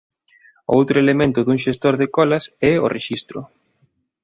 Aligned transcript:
O 0.71 0.73
outro 0.79 0.95
elemento 1.03 1.39
dun 1.41 1.59
xestor 1.65 1.95
de 2.01 2.07
colas 2.15 2.43
é 2.71 2.73
o 2.85 2.91
"rexistro". 2.95 3.39